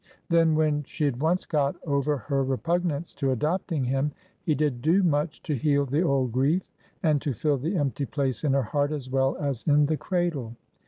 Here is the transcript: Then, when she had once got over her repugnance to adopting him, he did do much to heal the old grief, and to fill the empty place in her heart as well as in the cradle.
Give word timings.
Then, 0.31 0.55
when 0.55 0.81
she 0.85 1.05
had 1.05 1.21
once 1.21 1.45
got 1.45 1.75
over 1.85 2.17
her 2.17 2.43
repugnance 2.43 3.13
to 3.13 3.29
adopting 3.29 3.83
him, 3.83 4.13
he 4.41 4.55
did 4.55 4.81
do 4.81 5.03
much 5.03 5.43
to 5.43 5.53
heal 5.53 5.85
the 5.85 6.01
old 6.01 6.31
grief, 6.31 6.63
and 7.03 7.21
to 7.21 7.33
fill 7.33 7.59
the 7.59 7.77
empty 7.77 8.07
place 8.07 8.43
in 8.43 8.53
her 8.53 8.63
heart 8.63 8.91
as 8.91 9.11
well 9.11 9.37
as 9.37 9.61
in 9.67 9.85
the 9.85 9.97
cradle. 9.97 10.55